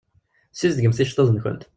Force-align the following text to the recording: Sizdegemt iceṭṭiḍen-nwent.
Sizdegemt 0.57 1.03
iceṭṭiḍen-nwent. 1.03 1.63